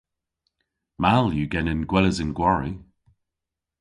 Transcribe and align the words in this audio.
Mall 1.01 1.27
yw 1.37 1.49
genen 1.53 1.81
gweles 1.89 2.17
an 2.23 2.31
gwari. 2.37 2.71